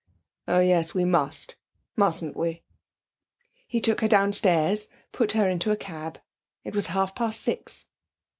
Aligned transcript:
'Oh 0.47 0.61
yes; 0.61 0.95
we 0.95 1.05
must, 1.05 1.55
mustn't 1.95 2.35
we?' 2.35 2.63
He 3.67 3.79
took 3.79 4.01
her 4.01 4.07
downstairs, 4.07 4.87
put 5.11 5.33
her 5.33 5.47
into 5.47 5.69
a 5.69 5.77
cab. 5.77 6.19
It 6.63 6.75
was 6.75 6.87
half 6.87 7.13
past 7.13 7.39
six. 7.41 7.85